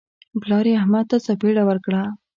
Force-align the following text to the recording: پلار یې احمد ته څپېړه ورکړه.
پلار 0.41 0.65
یې 0.71 0.75
احمد 0.81 1.05
ته 1.11 1.17
څپېړه 1.25 1.63
ورکړه. 1.65 2.01